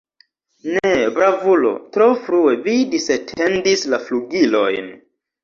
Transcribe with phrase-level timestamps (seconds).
[0.75, 4.91] Ne, bravulo, tro frue vi disetendis la flugilojn!